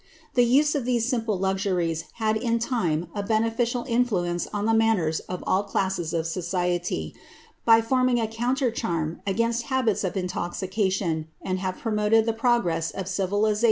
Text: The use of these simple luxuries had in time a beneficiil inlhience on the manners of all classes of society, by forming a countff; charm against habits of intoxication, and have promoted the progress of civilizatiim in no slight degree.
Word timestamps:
The 0.33 0.43
use 0.43 0.73
of 0.73 0.83
these 0.83 1.07
simple 1.07 1.37
luxuries 1.37 2.05
had 2.13 2.35
in 2.35 2.57
time 2.57 3.09
a 3.13 3.21
beneficiil 3.21 3.85
inlhience 3.87 4.47
on 4.51 4.65
the 4.65 4.73
manners 4.73 5.19
of 5.29 5.43
all 5.45 5.63
classes 5.63 6.11
of 6.11 6.25
society, 6.25 7.13
by 7.65 7.81
forming 7.81 8.19
a 8.19 8.25
countff; 8.25 8.73
charm 8.73 9.21
against 9.27 9.65
habits 9.69 10.03
of 10.03 10.17
intoxication, 10.17 11.27
and 11.39 11.59
have 11.59 11.77
promoted 11.77 12.25
the 12.25 12.33
progress 12.33 12.89
of 12.89 13.05
civilizatiim 13.05 13.21
in 13.21 13.29
no 13.29 13.29
slight 13.29 13.53
degree. 13.53 13.57